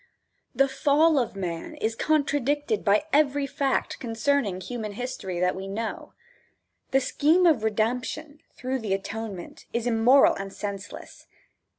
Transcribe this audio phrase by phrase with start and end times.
[0.55, 6.13] The fall of man is contradicted by every fact concerning human history that we know.
[6.89, 11.27] The scheme of redemption through the atonement is immoral and senseless.